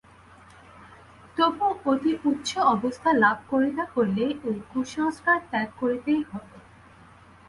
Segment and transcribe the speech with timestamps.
[1.37, 6.57] তবুও অতি উচ্চ অবস্থা লাভ করিতে হইলে এই কুসংস্কার ত্যাগ করিতেই হইবে।